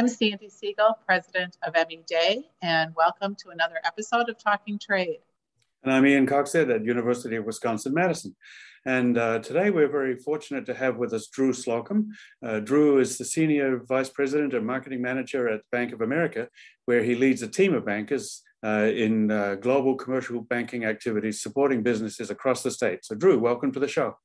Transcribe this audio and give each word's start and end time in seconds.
I'm 0.00 0.08
Sandy 0.08 0.48
Siegel, 0.48 0.98
president 1.04 1.58
of 1.62 1.76
M.E. 1.76 2.00
Dey, 2.08 2.48
and 2.62 2.94
welcome 2.96 3.34
to 3.34 3.50
another 3.50 3.74
episode 3.84 4.30
of 4.30 4.42
Talking 4.42 4.78
Trade. 4.78 5.18
And 5.84 5.92
I'm 5.92 6.06
Ian 6.06 6.26
Coxhead 6.26 6.74
at 6.74 6.86
University 6.86 7.36
of 7.36 7.44
Wisconsin-Madison. 7.44 8.34
And 8.86 9.18
uh, 9.18 9.40
today 9.40 9.68
we're 9.68 9.90
very 9.90 10.16
fortunate 10.16 10.64
to 10.64 10.74
have 10.74 10.96
with 10.96 11.12
us 11.12 11.26
Drew 11.26 11.52
Slocum. 11.52 12.12
Uh, 12.42 12.60
Drew 12.60 12.98
is 12.98 13.18
the 13.18 13.26
Senior 13.26 13.80
Vice 13.86 14.08
President 14.08 14.54
and 14.54 14.66
Marketing 14.66 15.02
Manager 15.02 15.50
at 15.50 15.60
Bank 15.70 15.92
of 15.92 16.00
America, 16.00 16.48
where 16.86 17.02
he 17.02 17.14
leads 17.14 17.42
a 17.42 17.48
team 17.48 17.74
of 17.74 17.84
bankers 17.84 18.42
uh, 18.64 18.88
in 18.90 19.30
uh, 19.30 19.56
global 19.56 19.96
commercial 19.96 20.40
banking 20.40 20.86
activities 20.86 21.42
supporting 21.42 21.82
businesses 21.82 22.30
across 22.30 22.62
the 22.62 22.70
state. 22.70 23.04
So 23.04 23.14
Drew, 23.14 23.38
welcome 23.38 23.70
to 23.72 23.78
the 23.78 23.86
show. 23.86 24.16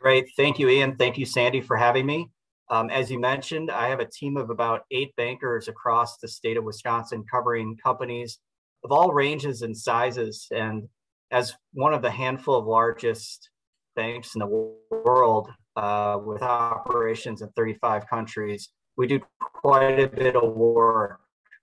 Great, 0.00 0.28
thank 0.36 0.60
you 0.60 0.68
Ian. 0.68 0.94
Thank 0.94 1.18
you 1.18 1.26
Sandy 1.26 1.62
for 1.62 1.76
having 1.76 2.06
me. 2.06 2.28
Um, 2.70 2.88
as 2.88 3.10
you 3.10 3.18
mentioned, 3.18 3.70
I 3.70 3.88
have 3.88 3.98
a 3.98 4.08
team 4.08 4.36
of 4.36 4.48
about 4.48 4.82
eight 4.92 5.14
bankers 5.16 5.66
across 5.66 6.18
the 6.18 6.28
state 6.28 6.56
of 6.56 6.62
Wisconsin 6.62 7.24
covering 7.28 7.76
companies 7.76 8.38
of 8.84 8.92
all 8.92 9.12
ranges 9.12 9.62
and 9.62 9.76
sizes. 9.76 10.46
And 10.52 10.88
as 11.32 11.54
one 11.72 11.92
of 11.92 12.00
the 12.00 12.10
handful 12.10 12.54
of 12.54 12.66
largest 12.66 13.50
banks 13.96 14.36
in 14.36 14.38
the 14.38 14.74
world 14.90 15.48
uh, 15.74 16.18
with 16.24 16.42
operations 16.42 17.42
in 17.42 17.48
35 17.56 18.08
countries, 18.08 18.68
we 18.96 19.08
do 19.08 19.20
quite 19.40 19.98
a 19.98 20.06
bit 20.06 20.36
of 20.36 20.54
work 20.54 21.20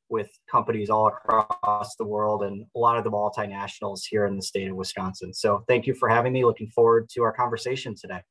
with 0.09 0.29
companies 0.49 0.89
all 0.89 1.07
across 1.07 1.95
the 1.95 2.05
world 2.05 2.43
and 2.43 2.65
a 2.75 2.79
lot 2.79 2.97
of 2.97 3.03
the 3.03 3.11
multinationals 3.11 4.01
here 4.09 4.25
in 4.25 4.35
the 4.35 4.41
state 4.41 4.69
of 4.69 4.75
Wisconsin. 4.75 5.33
So 5.33 5.63
thank 5.67 5.85
you 5.85 5.93
for 5.93 6.09
having 6.09 6.33
me. 6.33 6.45
Looking 6.45 6.69
forward 6.69 7.09
to 7.09 7.23
our 7.23 7.33
conversation 7.33 7.95
today. 7.95 8.21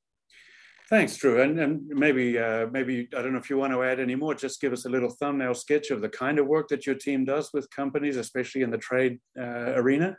Thanks, 0.89 1.17
Drew. 1.17 1.43
And, 1.43 1.59
and 1.59 1.87
maybe, 1.89 2.39
uh, 2.39 2.69
maybe 2.71 3.09
I 3.17 3.21
don't 3.21 3.33
know 3.33 3.41
if 3.41 3.51
you 3.51 3.59
want 3.59 3.73
to 3.73 3.83
add 3.83 3.99
any 3.99 4.15
more. 4.15 4.35
Just 4.35 4.61
give 4.61 4.73
us 4.73 4.85
a 4.85 4.89
little 4.89 5.11
thumbnail 5.11 5.55
sketch 5.55 5.91
of 5.91 6.01
the 6.01 6.09
kind 6.09 6.39
of 6.39 6.47
work 6.47 6.69
that 6.69 6.87
your 6.87 6.95
team 6.95 7.25
does 7.25 7.53
with 7.53 7.69
companies, 7.71 8.17
especially 8.17 8.63
in 8.63 8.71
the 8.71 8.79
trade 8.79 9.19
uh, 9.37 9.73
arena. 9.75 10.17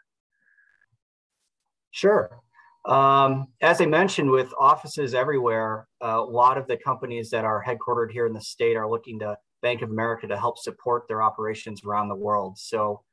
Sure. 1.92 2.42
Um, 2.86 3.48
as 3.62 3.80
I 3.80 3.86
mentioned, 3.86 4.30
with 4.30 4.54
offices 4.60 5.14
everywhere, 5.14 5.88
a 6.02 6.20
lot 6.20 6.58
of 6.58 6.68
the 6.68 6.78
companies 6.78 7.30
that 7.30 7.46
are 7.46 7.64
headquartered 7.64 8.12
here 8.12 8.28
in 8.28 8.34
the 8.34 8.42
state 8.42 8.76
are 8.76 8.90
looking 8.90 9.20
to 9.20 9.38
Bank 9.62 9.82
of 9.82 9.90
America 9.90 10.28
to 10.28 10.38
help 10.38 10.58
support 10.58 11.08
their 11.08 11.22
operations 11.22 11.84
around 11.86 12.10
the 12.10 12.16
world. 12.16 12.58
So 12.58 13.04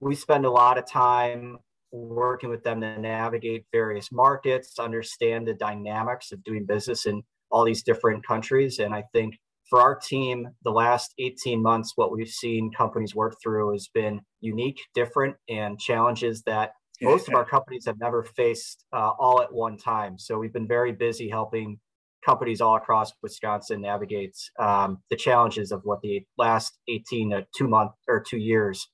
we 0.00 0.14
spend 0.14 0.44
a 0.44 0.50
lot 0.50 0.78
of 0.78 0.86
time 0.86 1.58
working 1.92 2.48
with 2.48 2.64
them 2.64 2.80
to 2.80 2.98
navigate 2.98 3.66
various 3.70 4.10
markets, 4.10 4.78
understand 4.78 5.46
the 5.46 5.54
dynamics 5.54 6.32
of 6.32 6.42
doing 6.42 6.64
business 6.66 7.06
in 7.06 7.22
all 7.50 7.64
these 7.64 7.82
different 7.82 8.26
countries. 8.26 8.78
And 8.78 8.94
I 8.94 9.04
think 9.12 9.38
for 9.68 9.80
our 9.80 9.94
team, 9.94 10.48
the 10.64 10.70
last 10.70 11.14
18 11.18 11.62
months, 11.62 11.92
what 11.94 12.12
we've 12.12 12.28
seen 12.28 12.72
companies 12.72 13.14
work 13.14 13.36
through 13.42 13.72
has 13.72 13.88
been 13.88 14.20
unique, 14.40 14.80
different, 14.94 15.36
and 15.48 15.78
challenges 15.78 16.42
that 16.44 16.72
most 17.00 17.28
of 17.28 17.34
our 17.34 17.44
companies 17.44 17.86
have 17.86 17.98
never 17.98 18.22
faced 18.22 18.84
uh, 18.92 19.10
all 19.18 19.42
at 19.42 19.52
one 19.52 19.76
time. 19.76 20.18
So 20.18 20.38
we've 20.38 20.52
been 20.52 20.68
very 20.68 20.92
busy 20.92 21.28
helping 21.28 21.80
companies 22.24 22.60
all 22.60 22.76
across 22.76 23.12
Wisconsin 23.22 23.80
navigate 23.80 24.36
um, 24.58 24.98
the 25.10 25.16
challenges 25.16 25.72
of 25.72 25.80
what 25.84 26.00
the 26.02 26.24
last 26.38 26.78
18 26.88 27.30
to 27.30 27.46
two 27.56 27.68
months 27.68 27.96
or 28.08 28.20
two 28.20 28.38
years 28.38 28.88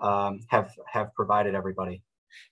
um, 0.00 0.40
have 0.48 0.70
have 0.92 1.12
provided 1.14 1.54
everybody. 1.54 2.02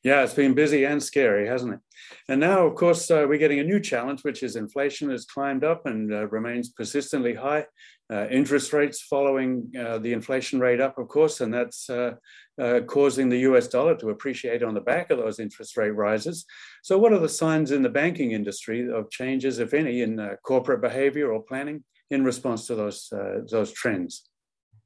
Yeah, 0.03 0.23
it's 0.23 0.35
been 0.35 0.55
busy 0.55 0.85
and 0.85 1.03
scary, 1.03 1.47
hasn't 1.47 1.75
it? 1.75 1.81
And 2.29 2.41
now, 2.41 2.67
of 2.67 2.75
course, 2.75 3.11
uh, 3.11 3.27
we're 3.29 3.39
getting 3.39 3.61
a 3.61 3.65
new 3.65 3.81
challenge, 3.81 4.23
which 4.23 4.43
is 4.43 4.57
inflation 4.57 5.11
has 5.11 5.25
climbed 5.25 5.65
up 5.65 5.87
and 5.87 6.13
uh, 6.13 6.29
remains 6.29 6.69
persistently 6.69 7.35
high. 7.35 7.67
Uh, 8.09 8.29
interest 8.31 8.73
rates 8.73 9.01
following 9.01 9.73
uh, 9.79 9.99
the 9.99 10.13
inflation 10.13 10.61
rate 10.61 10.81
up, 10.81 10.97
of 10.97 11.09
course, 11.09 11.41
and 11.41 11.53
that's 11.53 11.91
uh, 11.91 12.13
uh, 12.61 12.81
causing 12.87 13.29
the 13.29 13.41
US 13.41 13.67
dollar 13.67 13.97
to 13.97 14.11
appreciate 14.11 14.63
on 14.63 14.75
the 14.75 14.81
back 14.81 15.11
of 15.11 15.19
those 15.19 15.41
interest 15.41 15.77
rate 15.77 15.91
rises. 15.91 16.47
So, 16.85 16.99
what 16.99 17.13
are 17.13 17.19
the 17.19 17.29
signs 17.29 17.73
in 17.73 17.83
the 17.83 17.89
banking 17.89 18.31
industry 18.31 18.89
of 18.89 19.11
changes, 19.11 19.59
if 19.59 19.75
any, 19.75 20.03
in 20.03 20.37
corporate 20.45 20.83
behavior 20.83 21.33
or 21.33 21.43
planning 21.43 21.83
in 22.11 22.23
response 22.23 22.69
to 22.69 22.77
those, 22.77 23.13
those 23.51 23.73
trends? 23.73 24.29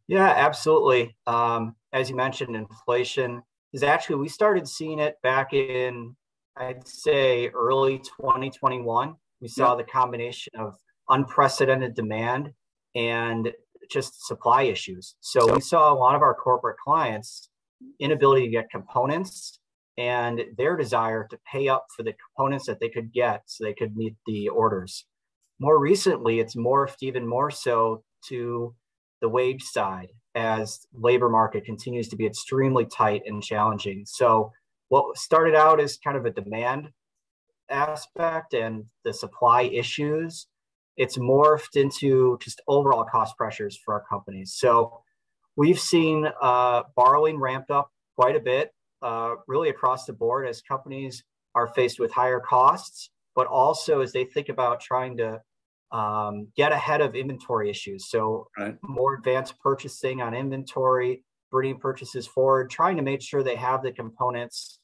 Yeah, 0.09 0.33
absolutely. 0.35 1.15
Um, 1.27 1.77
as 1.93 2.09
you 2.09 2.17
mentioned, 2.17 2.57
inflation 2.57 3.43
is 3.73 3.83
actually 3.83 4.17
we 4.17 4.29
started 4.29 4.69
seeing 4.69 4.99
it 4.99 5.17
back 5.23 5.53
in 5.53 6.17
I'd 6.57 6.87
say 6.87 7.49
early 7.49 7.99
2021. 7.99 9.15
We 9.41 9.49
saw 9.49 9.75
the 9.75 9.85
combination 9.85 10.53
of 10.59 10.75
unprecedented 11.09 11.95
demand 11.95 12.53
and 12.95 13.53
just 13.91 14.27
supply 14.27 14.65
issues. 14.65 15.17
So 15.21 15.53
we 15.53 15.61
saw 15.61 15.93
a 15.93 15.95
lot 15.95 16.15
of 16.15 16.23
our 16.23 16.35
corporate 16.35 16.77
clients 16.85 17.49
inability 17.99 18.47
to 18.47 18.51
get 18.51 18.71
components 18.71 19.59
and 19.97 20.43
their 20.59 20.77
desire 20.77 21.27
to 21.31 21.39
pay 21.51 21.69
up 21.69 21.87
for 21.97 22.03
the 22.03 22.15
components 22.15 22.67
that 22.67 22.79
they 22.81 22.89
could 22.89 23.13
get 23.13 23.43
so 23.47 23.65
they 23.65 23.75
could 23.75 23.97
meet 23.97 24.17
the 24.27 24.49
orders. 24.49 25.07
More 25.59 25.79
recently, 25.79 26.41
it's 26.41 26.57
morphed 26.57 27.03
even 27.03 27.27
more 27.27 27.51
so 27.51 28.03
to 28.29 28.75
the 29.21 29.29
wage 29.29 29.63
side 29.63 30.09
as 30.35 30.87
labor 30.95 31.29
market 31.29 31.65
continues 31.65 32.09
to 32.09 32.17
be 32.17 32.27
extremely 32.27 32.87
tight 32.87 33.23
and 33.27 33.43
challenging. 33.43 34.05
So 34.07 34.53
what 34.89 35.17
started 35.17 35.55
out 35.55 35.81
as 35.81 35.99
kind 35.99 36.17
of 36.17 36.25
a 36.25 36.31
demand 36.31 36.91
aspect 37.69 38.55
and 38.55 38.85
the 39.05 39.13
supply 39.13 39.63
issues, 39.63 40.47
it's 40.97 41.17
morphed 41.17 41.77
into 41.77 42.39
just 42.41 42.61
overall 42.69 43.05
cost 43.05 43.37
pressures 43.37 43.79
for 43.85 43.95
our 43.95 44.05
companies. 44.09 44.55
So 44.57 45.01
we've 45.57 45.81
seen 45.81 46.29
uh, 46.43 46.83
borrowing 46.97 47.39
ramped 47.39 47.71
up 47.71 47.91
quite 48.17 48.37
a 48.37 48.41
bit, 48.41 48.73
uh, 49.03 49.37
really 49.47 49.69
across 49.69 50.05
the 50.05 50.13
board 50.13 50.47
as 50.47 50.61
companies 50.61 51.25
are 51.55 51.69
faced 51.69 51.99
with 51.99 52.13
higher 52.13 52.41
costs, 52.41 53.11
but 53.35 53.47
also 53.47 54.01
as 54.01 54.13
they 54.13 54.25
think 54.25 54.49
about 54.49 54.81
trying 54.81 55.17
to 55.17 55.41
um, 55.93 56.49
get 56.57 56.73
ahead 56.73 57.01
of 57.01 57.15
inventory 57.15 57.71
issues. 57.71 58.09
So 58.09 58.49
right. 58.59 58.77
more 58.83 59.15
advanced 59.15 59.59
purchasing 59.61 60.21
on 60.21 60.35
inventory, 60.35 61.25
bringing 61.51 61.79
purchases 61.79 62.27
forward, 62.27 62.71
trying 62.71 62.97
to 62.97 63.03
make 63.03 63.23
sure 63.23 63.43
they 63.43 63.57
have 63.57 63.83
the 63.83 63.93
components 63.93 64.79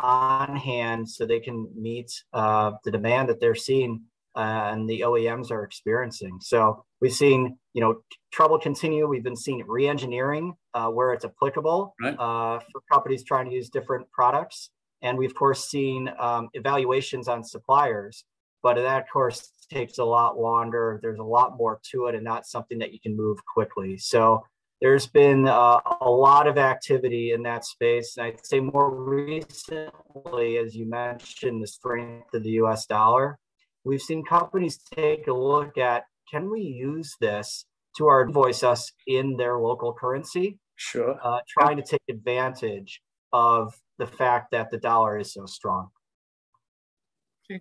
on 0.00 0.56
hand 0.56 1.08
so 1.08 1.26
they 1.26 1.40
can 1.40 1.68
meet 1.76 2.10
uh, 2.32 2.72
the 2.84 2.90
demand 2.90 3.28
that 3.28 3.40
they're 3.40 3.54
seeing 3.54 4.02
uh, 4.36 4.70
and 4.72 4.88
the 4.88 5.00
OEMs 5.00 5.50
are 5.50 5.64
experiencing. 5.64 6.38
So 6.40 6.84
we've 7.00 7.12
seen, 7.12 7.58
you 7.74 7.80
know, 7.80 8.02
trouble 8.32 8.58
continue. 8.58 9.06
We've 9.06 9.24
been 9.24 9.36
seeing 9.36 9.64
re-engineering 9.66 10.54
uh, 10.74 10.88
where 10.88 11.12
it's 11.12 11.24
applicable 11.24 11.94
right. 12.00 12.14
Uh, 12.14 12.60
for 12.72 12.80
companies 12.90 13.24
trying 13.24 13.48
to 13.48 13.54
use 13.54 13.68
different 13.68 14.10
products. 14.12 14.70
And 15.02 15.18
we've, 15.18 15.30
of 15.30 15.34
course, 15.34 15.68
seen 15.68 16.10
um, 16.18 16.48
evaluations 16.52 17.26
on 17.26 17.42
suppliers 17.42 18.24
but 18.62 18.74
that 18.76 19.10
course 19.10 19.52
takes 19.72 19.98
a 19.98 20.04
lot 20.04 20.38
longer. 20.38 20.98
There's 21.02 21.18
a 21.18 21.24
lot 21.24 21.56
more 21.56 21.80
to 21.92 22.06
it 22.06 22.14
and 22.14 22.24
not 22.24 22.46
something 22.46 22.78
that 22.78 22.92
you 22.92 23.00
can 23.00 23.16
move 23.16 23.38
quickly. 23.46 23.96
So 23.98 24.44
there's 24.80 25.06
been 25.06 25.46
uh, 25.46 25.80
a 26.00 26.10
lot 26.10 26.46
of 26.46 26.56
activity 26.56 27.32
in 27.32 27.42
that 27.42 27.64
space. 27.64 28.16
And 28.16 28.26
I'd 28.26 28.44
say 28.46 28.60
more 28.60 28.90
recently, 28.94 30.56
as 30.56 30.74
you 30.74 30.88
mentioned, 30.88 31.62
the 31.62 31.66
strength 31.66 32.32
of 32.34 32.42
the 32.42 32.50
US 32.62 32.86
dollar, 32.86 33.38
we've 33.84 34.00
seen 34.00 34.24
companies 34.24 34.78
take 34.94 35.26
a 35.26 35.32
look 35.32 35.76
at 35.78 36.04
can 36.30 36.50
we 36.50 36.60
use 36.60 37.14
this 37.20 37.66
to 37.96 38.06
our 38.06 38.22
invoice 38.22 38.62
us 38.62 38.92
in 39.06 39.36
their 39.36 39.58
local 39.58 39.92
currency? 39.92 40.58
Sure. 40.76 41.18
Uh, 41.22 41.40
trying 41.48 41.76
to 41.76 41.82
take 41.82 42.00
advantage 42.08 43.02
of 43.32 43.74
the 43.98 44.06
fact 44.06 44.50
that 44.52 44.70
the 44.70 44.78
dollar 44.78 45.18
is 45.18 45.34
so 45.34 45.44
strong. 45.44 45.88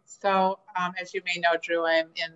So, 0.06 0.59
um, 0.80 0.94
as 1.01 1.13
you 1.13 1.21
may 1.25 1.39
know, 1.39 1.57
Drew, 1.62 1.86
I'm 1.86 2.09
in 2.15 2.31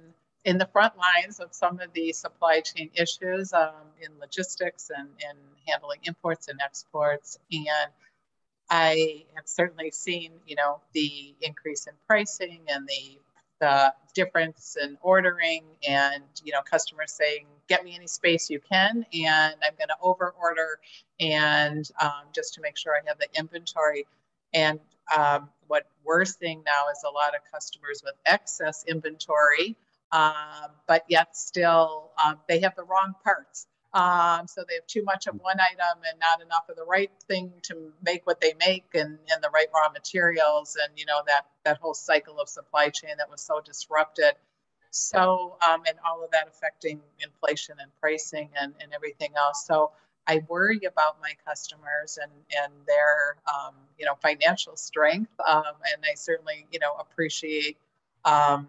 in 0.45 0.57
the 0.57 0.65
front 0.67 0.93
lines 0.97 1.39
of 1.39 1.53
some 1.53 1.79
of 1.79 1.93
the 1.93 2.11
supply 2.11 2.59
chain 2.59 2.89
issues 2.95 3.53
um, 3.53 3.71
in 4.01 4.09
logistics 4.19 4.91
and 4.95 5.07
in 5.19 5.37
handling 5.67 5.99
imports 6.03 6.49
and 6.49 6.59
exports. 6.61 7.39
And 7.51 7.91
I 8.69 9.23
have 9.35 9.47
certainly 9.47 9.91
seen, 9.91 10.31
you 10.45 10.55
know, 10.57 10.81
the 10.93 11.33
increase 11.41 11.87
in 11.87 11.93
pricing 12.07 12.61
and 12.67 12.87
the 12.87 13.19
the 13.61 13.93
difference 14.13 14.75
in 14.81 14.97
ordering 15.01 15.63
and 15.87 16.23
you 16.43 16.51
know 16.51 16.61
customers 16.69 17.13
saying 17.13 17.45
get 17.69 17.83
me 17.83 17.95
any 17.95 18.07
space 18.07 18.49
you 18.49 18.59
can 18.59 19.05
and 19.13 19.55
i'm 19.63 19.75
going 19.77 19.87
to 19.87 19.95
over 20.01 20.33
order 20.41 20.79
and 21.19 21.89
um, 22.01 22.25
just 22.33 22.53
to 22.53 22.61
make 22.61 22.75
sure 22.75 22.93
i 22.93 22.99
have 23.07 23.17
the 23.19 23.27
inventory 23.39 24.05
and 24.53 24.79
um, 25.15 25.49
what 25.67 25.85
we're 26.05 26.25
seeing 26.25 26.63
now 26.65 26.85
is 26.91 27.03
a 27.07 27.11
lot 27.11 27.35
of 27.35 27.41
customers 27.51 28.01
with 28.03 28.15
excess 28.25 28.83
inventory, 28.87 29.77
um, 30.11 30.71
but 30.87 31.03
yet 31.07 31.35
still 31.35 32.11
um, 32.23 32.37
they 32.47 32.59
have 32.59 32.75
the 32.75 32.83
wrong 32.83 33.13
parts. 33.23 33.67
Um, 33.93 34.47
so 34.47 34.63
they 34.67 34.73
have 34.73 34.87
too 34.87 35.03
much 35.03 35.27
of 35.27 35.35
one 35.35 35.57
item 35.59 36.01
and 36.09 36.19
not 36.19 36.41
enough 36.41 36.67
of 36.67 36.75
the 36.75 36.83
right 36.83 37.11
thing 37.27 37.51
to 37.63 37.93
make 38.03 38.25
what 38.25 38.41
they 38.41 38.53
make 38.59 38.85
and, 38.95 39.19
and 39.31 39.43
the 39.43 39.51
right 39.53 39.67
raw 39.73 39.89
materials 39.91 40.75
and 40.81 40.97
you 40.97 41.05
know 41.05 41.21
that 41.27 41.45
that 41.63 41.77
whole 41.77 41.93
cycle 41.93 42.39
of 42.39 42.49
supply 42.49 42.89
chain 42.89 43.11
that 43.17 43.29
was 43.29 43.41
so 43.41 43.61
disrupted. 43.63 44.33
So, 44.89 45.57
um, 45.67 45.81
and 45.87 45.97
all 46.07 46.23
of 46.23 46.29
that 46.31 46.47
affecting 46.47 47.01
inflation 47.19 47.75
and 47.79 47.91
pricing 47.99 48.49
and, 48.59 48.73
and 48.79 48.93
everything 48.93 49.31
else. 49.35 49.65
So, 49.65 49.91
I 50.27 50.43
worry 50.47 50.81
about 50.87 51.17
my 51.21 51.33
customers 51.45 52.17
and 52.21 52.31
and 52.63 52.73
their 52.87 53.37
um, 53.47 53.75
you 53.97 54.05
know 54.05 54.15
financial 54.21 54.75
strength, 54.75 55.31
um, 55.47 55.63
and 55.91 56.03
I 56.03 56.15
certainly 56.15 56.65
you 56.71 56.79
know 56.79 56.93
appreciate 56.99 57.77
um, 58.25 58.67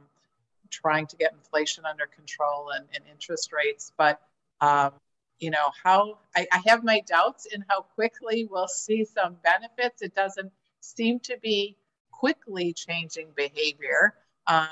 trying 0.70 1.06
to 1.08 1.16
get 1.16 1.32
inflation 1.32 1.84
under 1.84 2.06
control 2.06 2.70
and, 2.70 2.86
and 2.94 3.04
interest 3.10 3.52
rates. 3.52 3.92
But 3.96 4.20
um, 4.60 4.92
you 5.38 5.50
know 5.50 5.70
how 5.82 6.18
I, 6.36 6.46
I 6.52 6.62
have 6.66 6.82
my 6.82 7.00
doubts 7.06 7.46
in 7.46 7.64
how 7.68 7.82
quickly 7.82 8.48
we'll 8.50 8.68
see 8.68 9.04
some 9.04 9.36
benefits. 9.42 10.02
It 10.02 10.14
doesn't 10.14 10.52
seem 10.80 11.20
to 11.20 11.36
be 11.40 11.76
quickly 12.10 12.72
changing 12.72 13.28
behavior. 13.36 14.14
Um, 14.46 14.68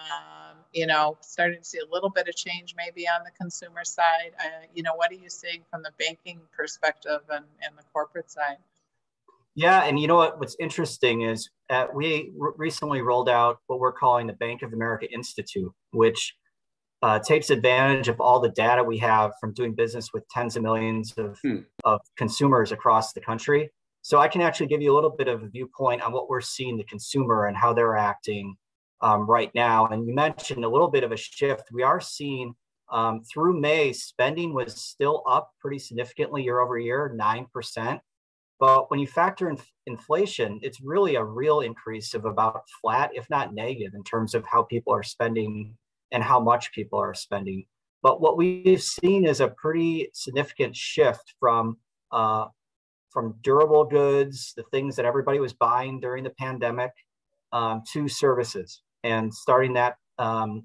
you 0.73 0.87
know, 0.87 1.19
starting 1.21 1.59
to 1.59 1.65
see 1.65 1.79
a 1.79 1.93
little 1.93 2.11
bit 2.11 2.29
of 2.29 2.35
change 2.35 2.75
maybe 2.77 3.07
on 3.07 3.23
the 3.25 3.31
consumer 3.39 3.85
side. 3.85 4.33
Uh, 4.39 4.67
you 4.75 4.83
know, 4.83 4.95
what 4.95 5.11
are 5.11 5.17
you 5.17 5.29
seeing 5.29 5.63
from 5.71 5.83
the 5.83 5.91
banking 5.99 6.41
perspective 6.57 7.21
and, 7.31 7.45
and 7.63 7.77
the 7.77 7.85
corporate 7.93 8.31
side? 8.31 8.57
Yeah, 9.55 9.85
and 9.85 10.01
you 10.01 10.07
know 10.07 10.17
what? 10.17 10.41
What's 10.41 10.57
interesting 10.59 11.23
is 11.23 11.51
uh, 11.69 11.87
we 11.95 12.33
recently 12.57 13.03
rolled 13.03 13.29
out 13.29 13.59
what 13.67 13.81
we're 13.81 13.93
calling 13.93 14.27
the 14.27 14.33
Bank 14.33 14.63
of 14.63 14.73
America 14.73 15.07
Institute, 15.13 15.71
which 15.91 16.35
uh, 17.03 17.19
takes 17.19 17.51
advantage 17.51 18.09
of 18.09 18.21
all 18.21 18.41
the 18.41 18.49
data 18.51 18.83
we 18.83 18.97
have 18.99 19.33
from 19.41 19.53
doing 19.53 19.75
business 19.75 20.09
with 20.15 20.27
tens 20.29 20.57
of 20.57 20.63
millions 20.63 21.13
of, 21.19 21.39
hmm. 21.43 21.59
of 21.85 22.01
consumers 22.17 22.73
across 22.73 23.13
the 23.13 23.21
country. 23.21 23.71
So 24.03 24.19
I 24.19 24.29
can 24.29 24.41
actually 24.41 24.67
give 24.67 24.81
you 24.81 24.93
a 24.93 24.95
little 24.95 25.11
bit 25.11 25.29
of 25.29 25.43
a 25.43 25.49
viewpoint 25.49 26.03
on 26.03 26.13
what 26.13 26.29
we're 26.29 26.41
seeing 26.41 26.77
the 26.77 26.85
consumer 26.85 27.47
and 27.47 27.57
how 27.57 27.73
they're 27.73 27.97
acting 27.97 28.57
um, 29.03 29.29
right 29.29 29.51
now. 29.55 29.87
And 29.87 30.07
you 30.07 30.15
mentioned 30.15 30.65
a 30.65 30.69
little 30.69 30.89
bit 30.89 31.05
of 31.05 31.13
a 31.13 31.17
shift. 31.17 31.65
We 31.73 31.83
are 31.83 32.01
seeing 32.01 32.55
um, 32.91 33.23
through 33.23 33.61
May, 33.61 33.93
spending 33.93 34.55
was 34.55 34.81
still 34.81 35.23
up 35.29 35.51
pretty 35.61 35.79
significantly 35.79 36.43
year 36.43 36.61
over 36.61 36.79
year, 36.79 37.15
9%. 37.19 38.01
But 38.61 38.91
when 38.91 39.01
you 39.01 39.07
factor 39.07 39.51
in 39.51 39.59
inflation, 39.87 40.61
it's 40.63 40.81
really 40.81 41.17
a 41.17 41.25
real 41.25 41.61
increase 41.61 42.15
of 42.15 42.27
about 42.27 42.63
flat, 42.81 43.11
if 43.13 43.29
not 43.29 43.55
negative, 43.55 43.95
in 43.95 44.05
terms 44.05 44.35
of 44.35 44.45
how 44.47 44.63
people 44.63 44.95
are 44.95 45.03
spending 45.03 45.77
and 46.13 46.23
how 46.23 46.39
much 46.39 46.73
people 46.73 47.01
are 47.01 47.15
spending. 47.15 47.65
But 48.03 48.21
what 48.21 48.37
we've 48.37 48.83
seen 48.83 49.25
is 49.25 49.41
a 49.41 49.49
pretty 49.49 50.11
significant 50.13 50.77
shift 50.77 51.35
from 51.41 51.79
uh, 52.13 52.47
from 53.11 53.35
durable 53.43 53.85
goods, 53.85 54.55
the 54.57 54.63
things 54.65 54.97
that 54.97 55.05
everybody 55.05 55.39
was 55.39 55.53
buying 55.53 56.01
during 56.01 56.25
the 56.25 56.31
pandemic, 56.31 56.93
um, 57.53 57.83
to 57.93 58.09
services 58.09 58.83
and 59.05 59.33
starting 59.33 59.75
that 59.75 59.97
um, 60.19 60.65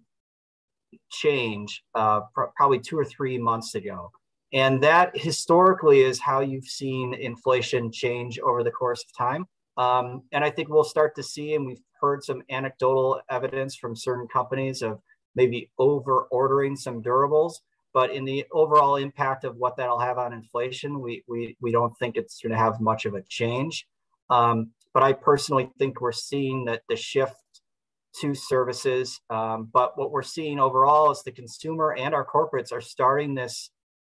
change 1.10 1.84
uh, 1.96 2.22
pr- 2.34 2.52
probably 2.56 2.80
two 2.80 2.98
or 2.98 3.06
three 3.06 3.38
months 3.38 3.76
ago. 3.76 4.12
And 4.54 4.82
that 4.84 5.18
historically 5.18 6.02
is 6.02 6.20
how 6.20 6.40
you've 6.40 6.68
seen 6.68 7.14
inflation 7.14 7.92
change 7.92 8.40
over 8.40 8.64
the 8.64 8.72
course 8.72 9.04
of 9.04 9.18
time. 9.18 9.46
Um, 9.78 10.24
and 10.32 10.44
I 10.44 10.50
think 10.50 10.70
we'll 10.70 10.84
start 10.84 11.16
to 11.16 11.24
see, 11.24 11.54
and 11.56 11.66
we've 11.66 11.82
heard 12.02 12.24
some 12.24 12.42
anecdotal 12.50 13.22
evidence 13.30 13.76
from 13.76 13.96
certain 13.96 14.28
companies 14.28 14.82
of 14.82 15.00
maybe 15.36 15.70
over 15.78 16.24
ordering 16.32 16.76
some 16.76 17.02
durables. 17.02 17.56
But 17.94 18.12
in 18.12 18.26
the 18.26 18.46
overall 18.52 18.96
impact 18.98 19.44
of 19.44 19.58
what 19.58 19.76
that'll 19.76 20.00
have 20.00 20.18
on 20.18 20.34
inflation, 20.34 21.02
we, 21.02 21.24
we, 21.28 21.58
we 21.62 21.72
don't 21.72 21.94
think 21.98 22.16
it's 22.16 22.42
going 22.42 22.52
to 22.52 22.58
have 22.58 22.80
much 22.80 23.06
of 23.06 23.16
a 23.16 23.24
change. 23.24 23.88
Um, 24.30 24.72
but 24.94 25.04
I 25.04 25.14
personally 25.14 25.70
think 25.78 26.02
we're 26.02 26.12
seeing 26.12 26.66
that 26.66 26.84
the 26.90 26.96
shift 26.96 27.36
to 28.22 28.34
services. 28.34 29.20
Um, 29.30 29.70
but 29.72 29.98
what 29.98 30.12
we're 30.12 30.24
seeing 30.24 30.60
overall 30.60 31.12
is 31.12 31.24
the 31.24 31.32
consumer 31.32 31.96
and 31.98 32.14
our 32.14 32.26
corporates 32.26 32.72
are 32.72 32.82
starting 32.82 33.36
this 33.36 33.70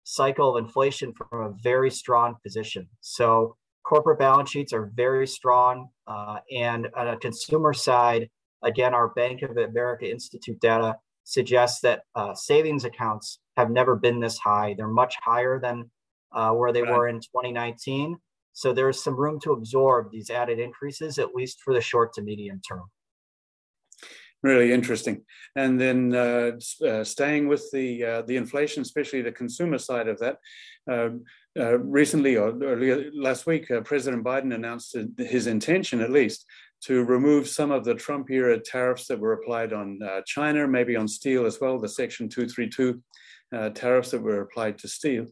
cycle 0.03 0.55
of 0.55 0.63
inflation 0.63 1.13
from 1.13 1.41
a 1.41 1.53
very 1.61 1.91
strong 1.91 2.35
position. 2.43 2.87
So 3.01 3.55
corporate 3.83 4.19
balance 4.19 4.49
sheets 4.49 4.73
are 4.73 4.91
very 4.95 5.27
strong. 5.27 5.89
Uh, 6.07 6.39
and 6.55 6.87
on 6.95 7.07
a 7.07 7.17
consumer 7.17 7.73
side, 7.73 8.29
again, 8.63 8.93
our 8.93 9.09
Bank 9.09 9.41
of 9.41 9.55
America 9.57 10.09
Institute 10.09 10.59
data 10.59 10.97
suggests 11.23 11.81
that 11.81 12.01
uh, 12.15 12.33
savings 12.33 12.83
accounts 12.83 13.39
have 13.57 13.69
never 13.69 13.95
been 13.95 14.19
this 14.19 14.37
high. 14.37 14.73
They're 14.75 14.87
much 14.87 15.15
higher 15.23 15.59
than 15.59 15.91
uh, 16.33 16.51
where 16.51 16.73
they 16.73 16.81
right. 16.81 16.91
were 16.91 17.07
in 17.07 17.19
2019. 17.19 18.17
So 18.53 18.73
there's 18.73 19.01
some 19.01 19.15
room 19.15 19.39
to 19.41 19.53
absorb 19.53 20.11
these 20.11 20.29
added 20.29 20.59
increases, 20.59 21.19
at 21.19 21.33
least 21.35 21.61
for 21.61 21.73
the 21.73 21.81
short 21.81 22.13
to 22.13 22.21
medium 22.21 22.59
term 22.67 22.89
really 24.43 24.71
interesting. 24.71 25.23
And 25.55 25.79
then 25.79 26.15
uh, 26.15 26.51
uh, 26.85 27.03
staying 27.03 27.47
with 27.47 27.69
the 27.71 28.03
uh, 28.03 28.21
the 28.23 28.37
inflation, 28.37 28.81
especially 28.81 29.21
the 29.21 29.31
consumer 29.31 29.77
side 29.77 30.07
of 30.07 30.19
that. 30.19 30.37
Um, 30.89 31.23
uh, 31.59 31.77
recently, 31.79 32.37
or 32.37 32.53
last 33.13 33.45
week, 33.45 33.69
uh, 33.69 33.81
President 33.81 34.23
Biden 34.23 34.55
announced 34.55 34.95
his 35.17 35.47
intention, 35.47 35.99
at 35.99 36.09
least, 36.09 36.45
to 36.83 37.03
remove 37.03 37.47
some 37.47 37.71
of 37.71 37.83
the 37.83 37.93
Trump 37.93 38.31
era 38.31 38.57
tariffs 38.57 39.07
that 39.07 39.19
were 39.19 39.33
applied 39.33 39.73
on 39.73 39.99
uh, 40.01 40.21
China, 40.25 40.65
maybe 40.65 40.95
on 40.95 41.09
steel 41.09 41.45
as 41.45 41.59
well, 41.59 41.77
the 41.77 41.89
Section 41.89 42.29
232 42.29 43.01
tariffs 43.75 44.11
that 44.11 44.21
were 44.21 44.41
applied 44.41 44.77
to 44.77 44.87
steel. 44.87 45.25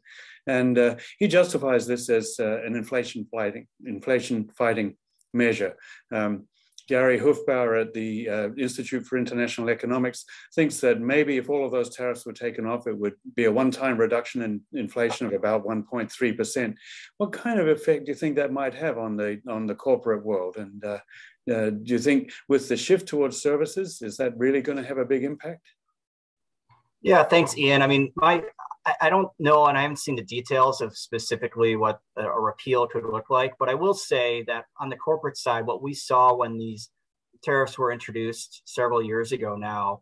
And 0.45 0.97
he 1.19 1.29
justifies 1.29 1.87
this 1.87 2.09
as 2.09 2.37
an 2.37 2.75
inflation 2.75 3.25
fighting 3.31 3.67
inflation 3.85 4.49
fighting 4.57 4.97
measure. 5.33 5.77
Um, 6.11 6.47
Gary 6.89 7.19
Hufbauer 7.19 7.79
at 7.79 7.93
the 7.93 8.27
uh, 8.27 8.49
Institute 8.57 9.05
for 9.05 9.19
International 9.19 9.69
Economics 9.69 10.25
thinks 10.55 10.79
that 10.79 10.99
maybe 10.99 11.37
if 11.37 11.47
all 11.47 11.63
of 11.63 11.71
those 11.71 11.95
tariffs 11.95 12.25
were 12.25 12.33
taken 12.33 12.65
off, 12.65 12.87
it 12.87 12.97
would 12.97 13.13
be 13.35 13.45
a 13.45 13.51
one-time 13.51 13.95
reduction 13.95 14.41
in 14.41 14.61
inflation 14.73 15.27
of 15.27 15.33
about 15.33 15.63
1.3%. 15.63 16.75
What 17.17 17.31
kind 17.31 17.59
of 17.59 17.67
effect 17.67 18.05
do 18.05 18.11
you 18.11 18.15
think 18.15 18.37
that 18.37 18.51
might 18.51 18.73
have 18.73 18.97
on 18.97 19.15
the 19.17 19.39
on 19.47 19.67
the 19.67 19.75
corporate 19.75 20.25
world? 20.25 20.57
And 20.57 20.83
uh, 20.83 20.99
uh, 21.49 21.69
do 21.69 21.93
you 21.93 21.99
think 21.99 22.31
with 22.47 22.67
the 22.67 22.75
shift 22.75 23.07
towards 23.07 23.39
services, 23.39 24.01
is 24.01 24.17
that 24.17 24.37
really 24.37 24.63
going 24.63 24.79
to 24.79 24.83
have 24.83 24.97
a 24.97 25.05
big 25.05 25.23
impact? 25.23 25.67
Yeah, 27.01 27.23
thanks, 27.23 27.57
Ian. 27.57 27.81
I 27.81 27.87
mean, 27.87 28.11
my 28.15 28.43
I 29.01 29.09
don't 29.09 29.29
know, 29.39 29.67
and 29.67 29.77
I 29.77 29.81
haven't 29.81 29.97
seen 29.97 30.15
the 30.15 30.23
details 30.23 30.81
of 30.81 30.97
specifically 30.97 31.75
what 31.75 31.99
a 32.17 32.29
repeal 32.39 32.87
could 32.87 33.05
look 33.05 33.29
like. 33.29 33.53
But 33.59 33.69
I 33.69 33.73
will 33.73 33.93
say 33.93 34.43
that 34.47 34.65
on 34.79 34.89
the 34.89 34.95
corporate 34.95 35.37
side, 35.37 35.65
what 35.65 35.83
we 35.83 35.93
saw 35.93 36.33
when 36.33 36.57
these 36.57 36.89
tariffs 37.43 37.77
were 37.77 37.91
introduced 37.91 38.63
several 38.65 39.01
years 39.01 39.31
ago 39.31 39.55
now 39.55 40.01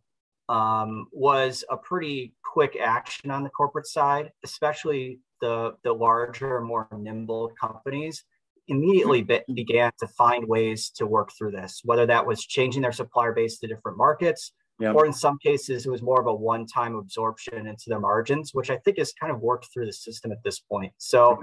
um, 0.50 1.08
was 1.12 1.64
a 1.70 1.78
pretty 1.78 2.34
quick 2.44 2.78
action 2.82 3.32
on 3.32 3.44
the 3.44 3.50
corporate 3.50 3.88
side, 3.88 4.32
especially 4.44 5.20
the 5.42 5.74
the 5.84 5.94
larger, 5.94 6.62
more 6.62 6.88
nimble 6.98 7.52
companies 7.60 8.24
immediately 8.70 9.22
be- 9.22 9.44
began 9.54 9.92
to 10.00 10.08
find 10.08 10.46
ways 10.48 10.90
to 10.90 11.06
work 11.06 11.32
through 11.38 11.52
this, 11.52 11.82
whether 11.86 12.06
that 12.06 12.26
was 12.26 12.46
changing 12.46 12.82
their 12.82 12.92
supplier 12.92 13.32
base 13.34 13.60
to 13.60 13.68
different 13.68 13.98
markets 13.98 14.52
Yep. 14.80 14.96
Or 14.96 15.06
in 15.06 15.14
some 15.14 15.40
cases, 15.40 15.86
it 15.86 15.90
was 15.90 16.04
more 16.04 16.22
of 16.22 16.28
a 16.28 16.34
one 16.34 16.68
time 16.68 16.96
absorption 16.96 17.66
into 17.66 17.86
their 17.88 18.00
margins, 18.00 18.54
which 18.54 18.70
I 18.70 18.78
think 18.78 19.00
has 19.00 19.12
kind 19.14 19.32
of 19.32 19.42
worked 19.42 19.68
through 19.74 19.88
the 19.88 19.94
system 19.94 20.32
at 20.32 20.44
this 20.44 20.60
point. 20.60 20.94
So, 20.98 21.42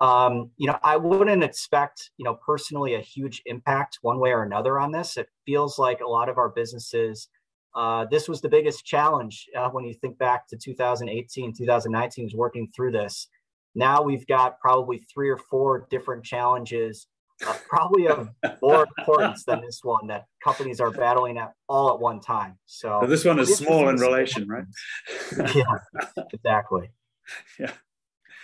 um, 0.00 0.50
you 0.58 0.66
know, 0.66 0.78
I 0.82 0.98
wouldn't 0.98 1.42
expect, 1.42 2.10
you 2.18 2.24
know, 2.24 2.38
personally 2.44 2.94
a 2.94 3.00
huge 3.00 3.40
impact 3.46 4.00
one 4.02 4.18
way 4.18 4.32
or 4.32 4.42
another 4.42 4.78
on 4.78 4.92
this. 4.92 5.16
It 5.16 5.28
feels 5.46 5.78
like 5.78 6.00
a 6.00 6.06
lot 6.06 6.28
of 6.28 6.36
our 6.36 6.50
businesses, 6.50 7.28
uh, 7.74 8.06
this 8.10 8.28
was 8.28 8.40
the 8.40 8.48
biggest 8.48 8.84
challenge 8.84 9.46
uh, 9.56 9.68
when 9.70 9.84
you 9.84 9.94
think 9.94 10.16
back 10.18 10.46
to 10.48 10.56
2018, 10.56 11.54
2019 11.54 12.24
was 12.24 12.34
working 12.34 12.68
through 12.74 12.92
this. 12.92 13.28
Now 13.74 14.02
we've 14.02 14.26
got 14.26 14.60
probably 14.60 15.04
three 15.12 15.28
or 15.28 15.36
four 15.36 15.86
different 15.90 16.24
challenges 16.24 17.08
uh, 17.46 17.54
probably 17.68 18.08
of 18.08 18.28
more 18.62 18.86
importance 18.98 19.44
than 19.44 19.60
this 19.60 19.80
one 19.82 20.06
that 20.08 20.26
companies 20.42 20.80
are 20.80 20.90
battling 20.90 21.38
at 21.38 21.52
all 21.68 21.92
at 21.92 22.00
one 22.00 22.20
time. 22.20 22.58
So, 22.66 23.00
so 23.02 23.06
this 23.06 23.24
one 23.24 23.38
is 23.38 23.56
small 23.56 23.88
in 23.88 23.96
relation, 23.96 24.48
right? 24.48 24.64
yeah, 25.54 25.64
exactly. 26.32 26.90
Yeah. 27.58 27.72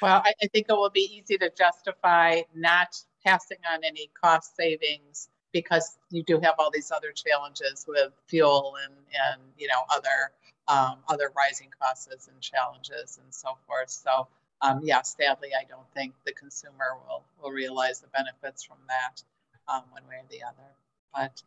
Well, 0.03 0.23
I, 0.25 0.33
I, 0.43 0.47
think 0.47 0.67
it 0.69 0.73
will 0.73 0.91
be 0.91 1.01
easy 1.01 1.37
to 1.39 1.51
justify 1.57 2.41
not 2.55 2.89
passing 3.25 3.59
on 3.71 3.81
any 3.85 4.11
cost 4.21 4.57
savings 4.57 5.29
because 5.53 5.99
you 6.11 6.23
do 6.23 6.41
have 6.41 6.55
all 6.59 6.71
these 6.71 6.91
other 6.91 7.13
challenges 7.13 7.85
with 7.87 8.13
fuel 8.27 8.77
and 8.85 8.95
and 8.95 9.43
you 9.59 9.69
know 9.69 9.83
other 9.95 10.33
um, 10.69 10.99
other 11.09 11.31
rising 11.37 11.69
costs 11.81 12.09
and 12.29 12.41
challenges 12.41 13.19
and 13.23 13.35
so 13.35 13.59
forth. 13.67 13.91
So 13.91 14.29
um, 14.63 14.81
yeah, 14.83 15.03
sadly, 15.03 15.51
I 15.59 15.65
don't 15.65 15.89
think 15.95 16.15
the 16.25 16.33
consumer 16.33 16.97
will, 17.09 17.25
will 17.41 17.51
realize 17.51 18.01
the 18.01 18.09
benefits 18.09 18.63
from 18.63 18.79
that 18.89 19.23
um, 19.69 19.83
one 19.91 20.03
way 20.09 20.17
or 20.17 20.27
the 20.31 20.43
other. 20.43 20.69
But 21.15 21.43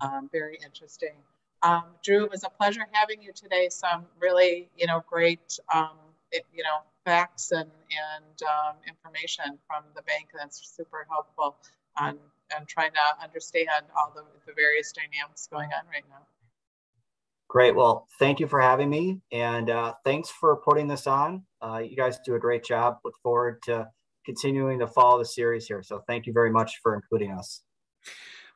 um, 0.00 0.28
very 0.32 0.58
interesting. 0.64 1.14
Um, 1.62 1.84
Drew, 2.02 2.24
it 2.24 2.30
was 2.30 2.44
a 2.44 2.50
pleasure 2.50 2.86
having 2.92 3.22
you 3.22 3.32
today. 3.32 3.68
Some 3.70 4.06
really, 4.20 4.68
you 4.76 4.86
know, 4.86 5.02
great, 5.08 5.58
um, 5.72 5.96
it, 6.30 6.44
you 6.54 6.62
know, 6.62 6.80
facts 7.04 7.52
and, 7.52 7.70
and 7.90 8.42
um, 8.42 8.76
information 8.88 9.58
from 9.66 9.84
the 9.94 10.02
bank 10.02 10.28
that's 10.34 10.66
super 10.76 11.06
helpful 11.08 11.56
on, 11.98 12.18
on 12.56 12.66
trying 12.66 12.92
to 12.92 13.22
understand 13.22 13.68
all 13.96 14.12
the, 14.14 14.24
the 14.46 14.52
various 14.54 14.92
dynamics 14.92 15.48
going 15.50 15.70
on 15.72 15.84
right 15.92 16.04
now. 16.08 16.26
Great. 17.54 17.76
Well, 17.76 18.08
thank 18.18 18.40
you 18.40 18.48
for 18.48 18.60
having 18.60 18.90
me, 18.90 19.20
and 19.30 19.70
uh, 19.70 19.94
thanks 20.02 20.28
for 20.28 20.56
putting 20.56 20.88
this 20.88 21.06
on. 21.06 21.44
Uh, 21.62 21.78
you 21.78 21.96
guys 21.96 22.18
do 22.26 22.34
a 22.34 22.38
great 22.40 22.64
job. 22.64 22.96
Look 23.04 23.14
forward 23.22 23.62
to 23.62 23.86
continuing 24.26 24.80
to 24.80 24.88
follow 24.88 25.20
the 25.20 25.24
series 25.24 25.64
here. 25.66 25.80
So, 25.80 26.02
thank 26.08 26.26
you 26.26 26.32
very 26.32 26.50
much 26.50 26.80
for 26.82 26.96
including 26.96 27.30
us. 27.30 27.62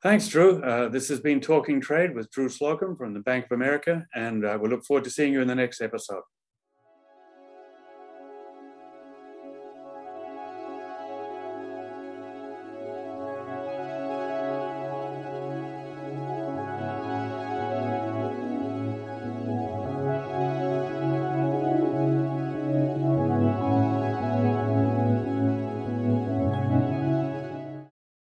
Thanks, 0.02 0.26
Drew. 0.26 0.60
Uh, 0.64 0.88
this 0.88 1.08
has 1.10 1.20
been 1.20 1.40
Talking 1.40 1.80
Trade 1.80 2.12
with 2.12 2.28
Drew 2.32 2.48
Slocum 2.48 2.96
from 2.96 3.14
the 3.14 3.20
Bank 3.20 3.44
of 3.44 3.52
America, 3.52 4.04
and 4.16 4.44
uh, 4.44 4.58
we 4.60 4.68
look 4.68 4.84
forward 4.84 5.04
to 5.04 5.10
seeing 5.10 5.32
you 5.32 5.42
in 5.42 5.46
the 5.46 5.54
next 5.54 5.80
episode. 5.80 6.22